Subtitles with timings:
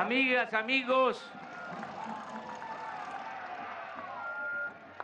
[0.00, 1.32] amigas, amigos,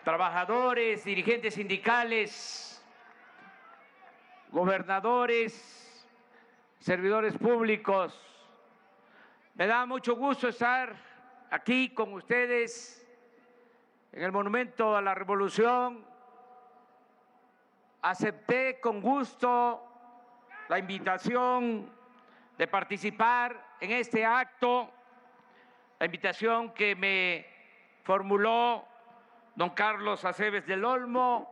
[0.04, 2.84] trabajadores, dirigentes sindicales,
[4.50, 6.07] gobernadores,
[6.78, 8.20] servidores públicos.
[9.55, 10.95] Me da mucho gusto estar
[11.51, 13.03] aquí con ustedes
[14.13, 16.05] en el Monumento a la Revolución.
[18.03, 19.83] Acepté con gusto
[20.69, 22.02] la invitación
[22.63, 24.89] de participar en este acto,
[25.99, 27.45] la invitación que me
[28.05, 28.86] formuló
[29.57, 31.50] don Carlos Aceves del Olmo,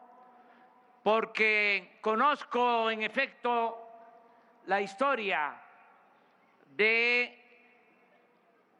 [1.02, 3.76] porque conozco en efecto
[4.66, 5.60] la historia
[6.76, 7.36] de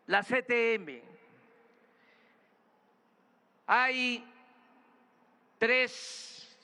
[0.06, 1.02] la CTM.
[3.66, 4.24] Hay
[5.59, 6.56] tres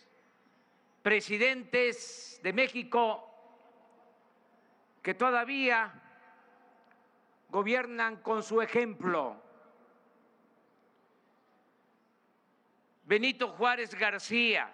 [1.02, 3.35] presidentes de México
[5.06, 5.92] que todavía
[7.48, 9.40] gobiernan con su ejemplo.
[13.04, 14.68] Benito Juárez García,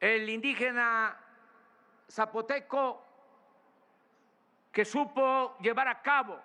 [0.00, 1.14] el indígena
[2.10, 3.06] zapoteco
[4.72, 6.40] que supo llevar a cabo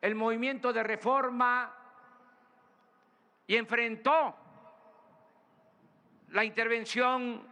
[0.00, 1.72] el movimiento de reforma
[3.46, 4.43] y enfrentó
[6.34, 7.46] la intervención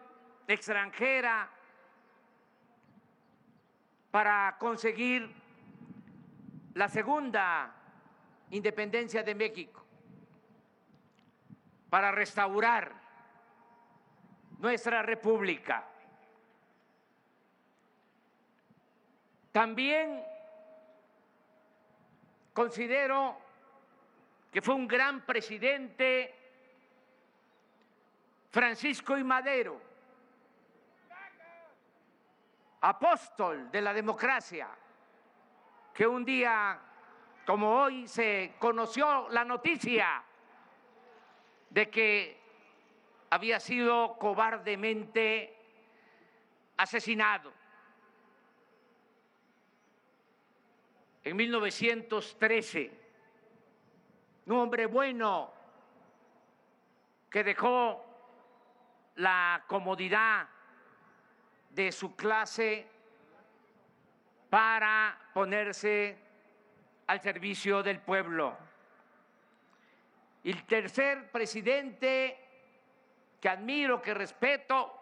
[0.49, 1.49] extranjera
[4.11, 5.33] para conseguir
[6.75, 7.73] la segunda
[8.51, 9.85] independencia de México,
[11.89, 12.93] para restaurar
[14.59, 15.87] nuestra república.
[19.53, 20.25] También
[22.53, 23.39] considero
[24.51, 26.42] que fue un gran presidente
[28.53, 29.81] Francisco y Madero,
[32.83, 34.69] apóstol de la democracia,
[35.95, 36.79] que un día
[37.47, 40.23] como hoy se conoció la noticia
[41.71, 42.41] de que
[43.31, 45.57] había sido cobardemente
[46.77, 47.51] asesinado.
[51.25, 53.01] En 1913,
[54.45, 55.55] un hombre bueno
[57.31, 58.12] que dejó
[59.17, 60.49] la comodidad
[61.71, 62.87] de su clase
[64.51, 66.19] para ponerse
[67.07, 68.57] al servicio del pueblo.
[70.45, 72.39] El tercer presidente
[73.41, 74.99] que admiro, que respeto,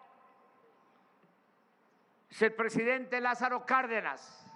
[2.29, 4.49] es el presidente Lázaro Cárdenas,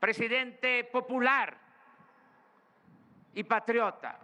[0.00, 1.56] presidente popular
[3.34, 4.18] y patriota.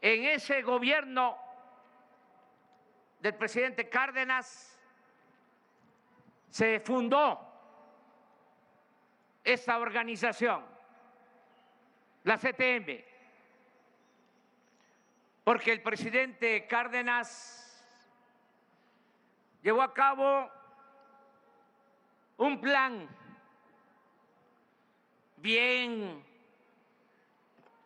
[0.00, 1.36] En ese gobierno
[3.20, 4.78] del presidente Cárdenas
[6.48, 7.46] se fundó
[9.44, 10.64] esta organización,
[12.24, 13.04] la CTM,
[15.44, 17.60] porque el presidente Cárdenas
[19.62, 20.50] llevó a cabo
[22.38, 23.06] un plan
[25.36, 26.24] bien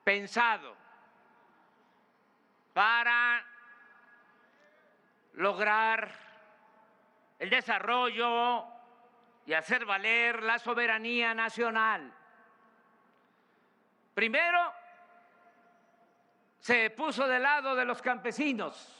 [0.04, 0.83] pensado
[2.74, 3.42] para
[5.34, 6.12] lograr
[7.38, 8.64] el desarrollo
[9.46, 12.12] y hacer valer la soberanía nacional.
[14.12, 14.72] Primero,
[16.58, 18.90] se puso del lado de los campesinos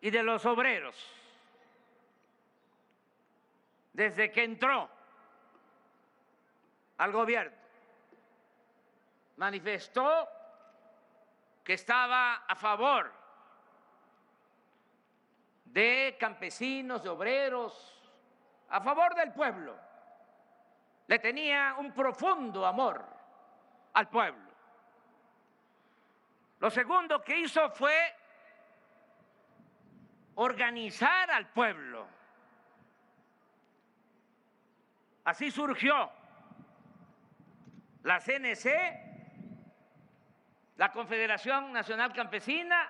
[0.00, 1.14] y de los obreros.
[3.94, 4.90] Desde que entró
[6.98, 7.56] al gobierno,
[9.36, 10.28] manifestó
[11.68, 13.12] que estaba a favor
[15.66, 17.94] de campesinos, de obreros,
[18.70, 19.76] a favor del pueblo.
[21.08, 23.04] Le tenía un profundo amor
[23.92, 24.50] al pueblo.
[26.58, 28.16] Lo segundo que hizo fue
[30.36, 32.08] organizar al pueblo.
[35.22, 36.10] Así surgió
[38.04, 39.07] la CNC
[40.78, 42.88] la Confederación Nacional Campesina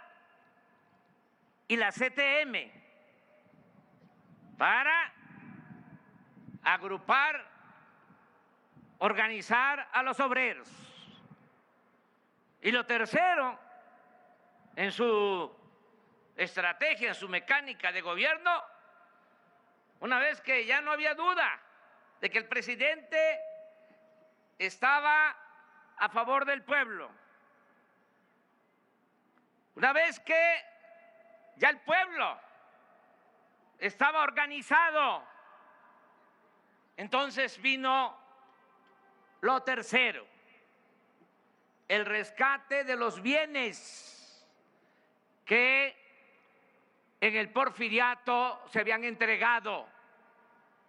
[1.67, 2.71] y la CTM
[4.59, 5.13] para
[6.65, 7.47] agrupar,
[8.99, 10.69] organizar a los obreros.
[12.61, 13.59] Y lo tercero,
[14.77, 15.51] en su
[16.37, 18.63] estrategia, en su mecánica de gobierno,
[20.01, 21.59] una vez que ya no había duda
[22.21, 23.41] de que el presidente
[24.59, 25.35] estaba
[25.97, 27.11] a favor del pueblo,
[29.79, 30.65] Una vez que
[31.55, 32.37] ya el pueblo
[33.79, 35.25] estaba organizado,
[36.97, 38.19] entonces vino
[39.41, 40.27] lo tercero,
[41.87, 44.45] el rescate de los bienes
[45.45, 45.97] que
[47.21, 49.89] en el porfiriato se habían entregado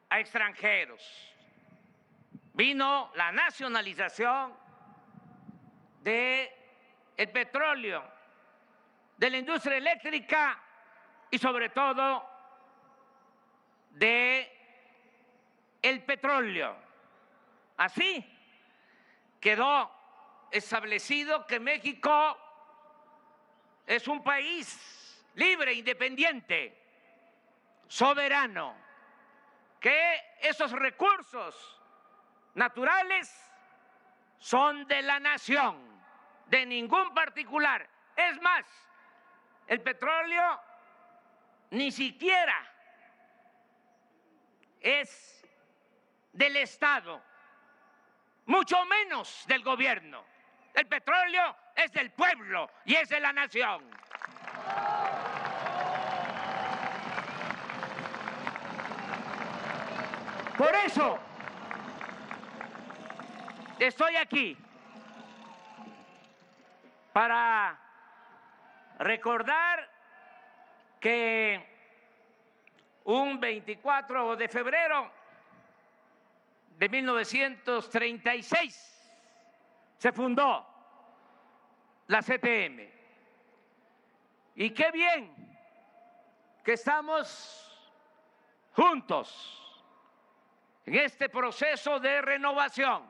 [0.10, 1.36] a extranjeros.
[2.56, 4.58] Vino la nacionalización
[6.02, 6.52] de
[7.18, 8.19] el petróleo,
[9.20, 10.58] de la industria eléctrica
[11.30, 12.26] y sobre todo
[13.90, 14.50] de
[15.82, 16.78] el petróleo.
[17.76, 18.26] Así
[19.42, 19.92] quedó
[20.52, 22.38] establecido que México
[23.86, 26.82] es un país libre, independiente,
[27.90, 28.74] soberano,
[29.82, 31.82] que esos recursos
[32.54, 33.30] naturales
[34.38, 35.78] son de la nación,
[36.48, 37.86] de ningún particular.
[38.16, 38.66] Es más,
[39.70, 40.60] el petróleo
[41.70, 42.68] ni siquiera
[44.82, 45.46] es
[46.34, 47.22] del Estado,
[48.48, 50.26] mucho menos del gobierno.
[50.74, 53.84] El petróleo es del pueblo y es de la nación.
[60.58, 61.20] Por eso
[63.78, 64.58] estoy aquí
[67.14, 67.89] para
[69.00, 69.90] recordar
[71.00, 71.66] que
[73.06, 75.12] un 24 de febrero
[76.78, 79.12] de 1936
[79.98, 80.68] se fundó
[82.08, 82.88] la CTM.
[84.56, 85.34] Y qué bien
[86.64, 87.66] que estamos
[88.74, 89.56] juntos
[90.86, 93.04] en este proceso de renovación.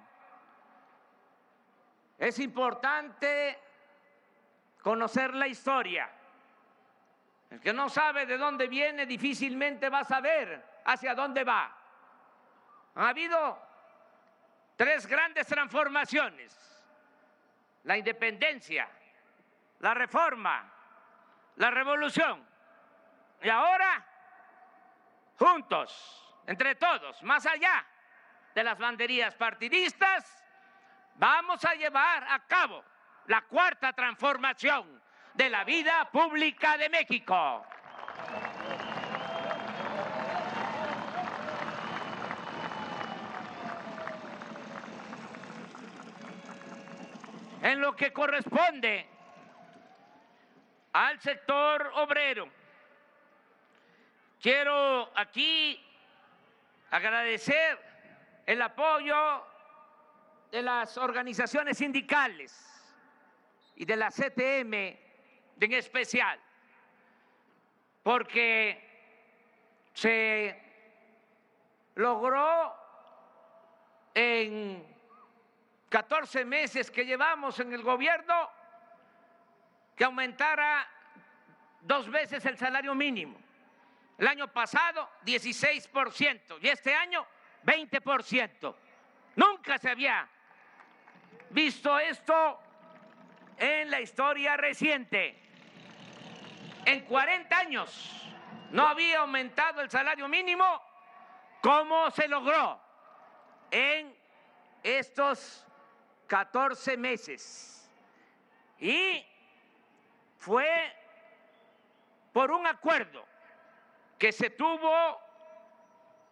[2.17, 3.68] Es importante
[4.81, 6.09] conocer la historia.
[7.49, 11.75] El que no sabe de dónde viene difícilmente va a saber hacia dónde va.
[12.95, 13.59] Ha habido
[14.75, 16.55] tres grandes transformaciones.
[17.83, 18.87] La independencia,
[19.79, 20.71] la reforma,
[21.55, 22.45] la revolución.
[23.41, 24.05] Y ahora,
[25.37, 27.85] juntos, entre todos, más allá
[28.53, 30.43] de las banderías partidistas,
[31.15, 32.83] vamos a llevar a cabo
[33.29, 34.99] la cuarta transformación
[35.35, 37.63] de la vida pública de México.
[47.61, 49.07] En lo que corresponde
[50.93, 52.49] al sector obrero,
[54.41, 55.79] quiero aquí
[56.89, 57.77] agradecer
[58.47, 59.45] el apoyo
[60.51, 62.78] de las organizaciones sindicales
[63.79, 66.37] y de la CTM en especial,
[68.03, 68.77] porque
[69.93, 70.61] se
[71.95, 72.75] logró
[74.13, 74.85] en
[75.87, 78.49] 14 meses que llevamos en el gobierno
[79.95, 80.85] que aumentara
[81.81, 83.39] dos veces el salario mínimo.
[84.17, 87.25] El año pasado 16% y este año
[87.63, 88.75] 20%.
[89.37, 90.27] Nunca se había
[91.49, 92.59] visto esto
[93.59, 95.37] en la historia reciente.
[96.85, 98.27] En 40 años
[98.71, 100.81] no había aumentado el salario mínimo
[101.61, 102.79] como se logró
[103.69, 104.15] en
[104.81, 105.65] estos
[106.27, 107.91] 14 meses.
[108.79, 109.25] Y
[110.37, 110.95] fue
[112.31, 113.25] por un acuerdo
[114.17, 115.19] que se tuvo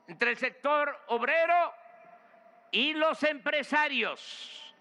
[0.07, 1.73] entre el sector obrero
[2.71, 4.73] y los empresarios,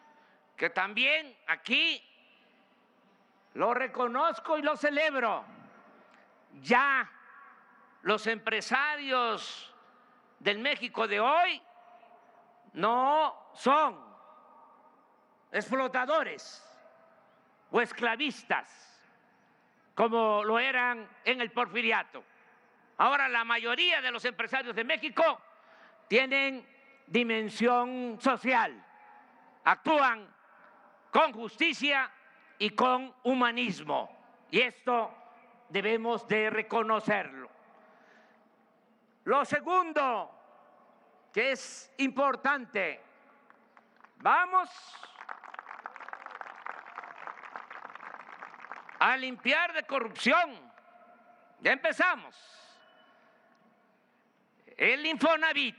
[0.57, 2.03] que también aquí
[3.57, 5.45] lo reconozco y lo celebro.
[6.61, 7.11] Ya
[8.03, 9.75] los empresarios
[10.39, 11.63] del México de hoy
[12.75, 13.99] no son
[15.51, 16.63] explotadores
[17.71, 18.83] o esclavistas
[19.95, 22.23] como lo eran en el porfiriato.
[22.99, 25.41] Ahora la mayoría de los empresarios de México
[26.09, 26.67] tienen
[27.07, 28.85] dimensión social,
[29.65, 30.29] actúan
[31.11, 32.11] con justicia
[32.59, 34.11] y con humanismo.
[34.51, 35.13] Y esto
[35.69, 37.51] debemos de reconocerlo.
[39.25, 40.31] Lo segundo
[41.33, 43.01] que es importante,
[44.19, 44.71] vamos
[48.99, 50.73] a limpiar de corrupción.
[51.61, 52.35] Ya empezamos.
[54.77, 55.77] El Infonavit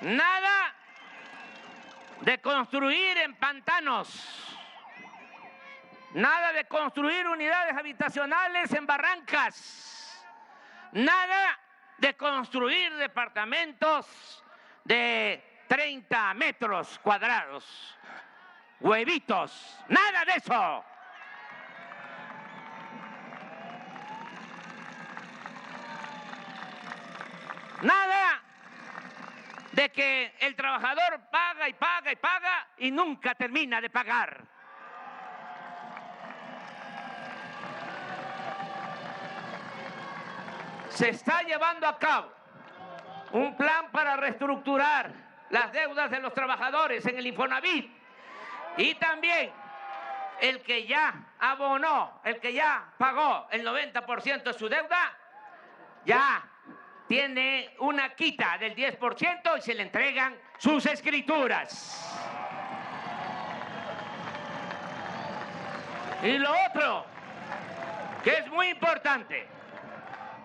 [0.00, 0.74] Nada
[2.20, 4.56] de construir en pantanos.
[6.14, 10.24] Nada de construir unidades habitacionales en barrancas.
[10.92, 11.58] Nada
[11.98, 14.44] de construir departamentos
[14.84, 17.98] de 30 metros cuadrados.
[18.80, 19.78] Huevitos.
[19.88, 20.84] Nada de eso.
[27.82, 28.45] Nada
[29.76, 34.42] de que el trabajador paga y paga y paga y nunca termina de pagar.
[40.88, 42.32] Se está llevando a cabo
[43.32, 45.12] un plan para reestructurar
[45.50, 47.94] las deudas de los trabajadores en el Infonavit
[48.78, 49.52] y también
[50.40, 55.12] el que ya abonó, el que ya pagó el 90% de su deuda,
[56.06, 56.42] ya
[57.08, 62.02] tiene una quita del 10% y se le entregan sus escrituras.
[66.22, 67.06] Y lo otro,
[68.24, 69.46] que es muy importante,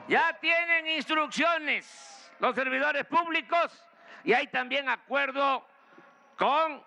[0.07, 3.83] ya tienen instrucciones los servidores públicos
[4.23, 5.65] y hay también acuerdo
[6.37, 6.83] con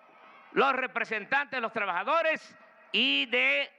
[0.51, 2.55] los representantes de los trabajadores
[2.91, 3.69] y de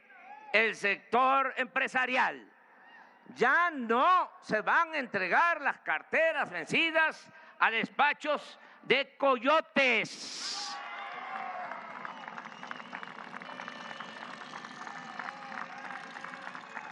[0.53, 2.56] el sector empresarial
[3.35, 7.29] ya no se van a entregar las carteras vencidas
[7.59, 10.77] a despachos de coyotes.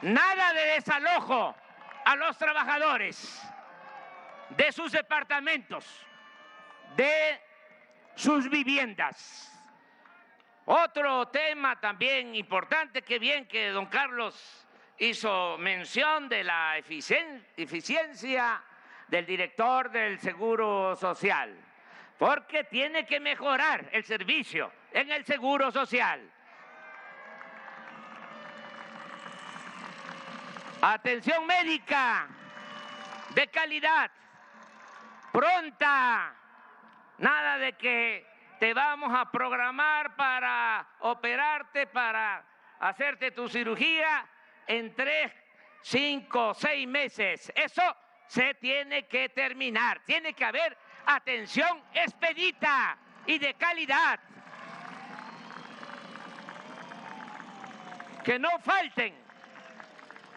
[0.03, 1.55] Nada de desalojo
[2.05, 3.43] a los trabajadores
[4.51, 6.07] de sus departamentos,
[6.97, 7.41] de
[8.15, 9.51] sus viviendas.
[10.67, 14.64] Otro tema también importante, que bien que don Carlos
[14.99, 18.63] hizo mención de la eficiencia
[19.09, 21.55] del director del Seguro Social,
[22.19, 26.31] porque tiene que mejorar el servicio en el Seguro Social.
[30.81, 32.29] Atención médica
[33.35, 34.11] de calidad,
[35.33, 36.35] pronta,
[37.19, 38.27] nada de que
[38.61, 42.45] te vamos a programar para operarte, para
[42.81, 44.27] hacerte tu cirugía
[44.67, 45.33] en tres,
[45.83, 47.53] cinco, seis meses.
[47.55, 47.83] Eso
[48.27, 50.03] se tiene que terminar.
[50.05, 54.21] Tiene que haber atención expedita y de calidad.
[58.25, 59.15] Que no falten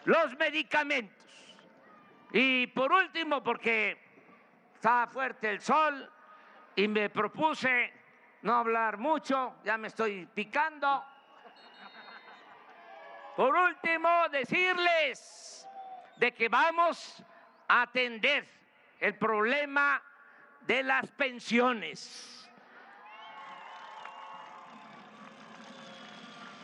[0.04, 1.16] los medicamentos.
[2.32, 3.98] Y por último, porque
[4.74, 6.10] está fuerte el sol
[6.76, 7.92] y me propuse
[8.42, 11.04] no hablar mucho, ya me estoy picando.
[13.38, 15.64] Por último, decirles
[16.16, 17.22] de que vamos
[17.68, 18.44] a atender
[18.98, 20.02] el problema
[20.62, 22.50] de las pensiones.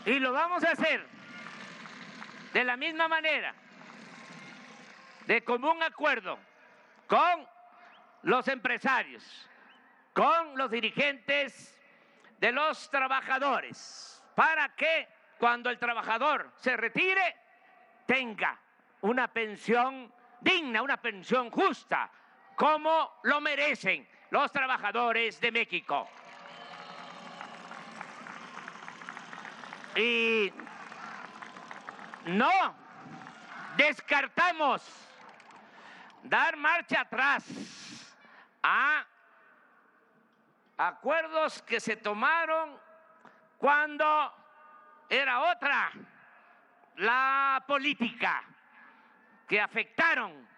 [0.04, 1.06] Y lo vamos a hacer
[2.52, 3.54] de la misma manera,
[5.26, 6.40] de común acuerdo
[7.06, 7.48] con
[8.22, 9.48] los empresarios,
[10.12, 11.78] con los dirigentes
[12.40, 17.36] de los trabajadores, para que cuando el trabajador se retire,
[18.06, 18.58] tenga
[19.02, 20.10] una pensión
[20.40, 22.10] digna, una pensión justa,
[22.56, 26.08] como lo merecen los trabajadores de México.
[29.96, 30.50] Y
[32.24, 32.74] no
[33.76, 34.82] descartamos
[36.22, 37.44] dar marcha atrás
[38.62, 39.04] a
[40.78, 42.80] acuerdos que se tomaron
[43.58, 44.43] cuando
[45.14, 45.92] era otra
[46.96, 48.42] la política
[49.46, 50.48] que afectaron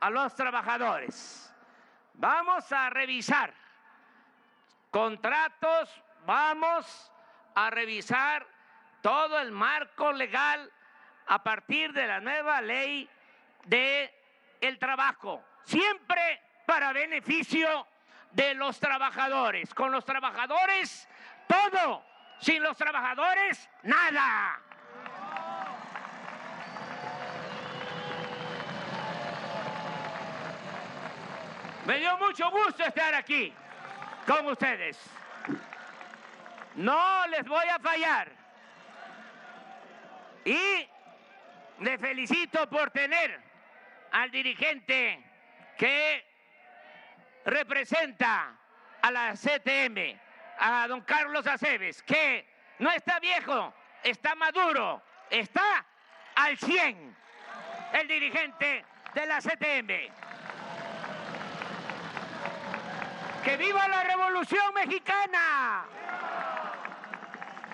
[0.00, 1.52] a los trabajadores.
[2.14, 3.52] Vamos a revisar
[4.90, 5.90] contratos,
[6.24, 7.12] vamos
[7.54, 8.46] a revisar
[9.02, 10.72] todo el marco legal
[11.26, 13.08] a partir de la nueva ley
[13.64, 14.12] de
[14.60, 17.86] el trabajo, siempre para beneficio
[18.32, 19.74] de los trabajadores.
[19.74, 21.08] Con los trabajadores
[21.46, 22.07] todo
[22.40, 24.60] sin los trabajadores, nada.
[31.86, 33.52] Me dio mucho gusto estar aquí
[34.26, 34.98] con ustedes.
[36.74, 38.30] No les voy a fallar.
[40.44, 40.88] Y
[41.80, 43.40] le felicito por tener
[44.12, 45.24] al dirigente
[45.76, 46.24] que
[47.44, 48.54] representa
[49.00, 50.27] a la CTM
[50.58, 52.46] a don Carlos Aceves, que
[52.78, 53.72] no está viejo,
[54.02, 55.84] está maduro, está
[56.34, 57.16] al 100,
[57.92, 58.84] el dirigente
[59.14, 60.12] de la CTM.
[63.44, 65.84] ¡Que viva la Revolución Mexicana!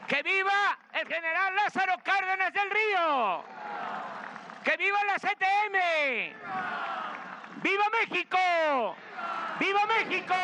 [0.06, 3.44] Que viva el general Lázaro Cárdenas del Río.
[4.62, 6.36] Que viva la CTM.
[7.62, 8.96] ¡Viva México!
[9.58, 10.34] ¡Viva México!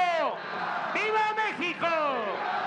[0.92, 2.59] ¡Viva México!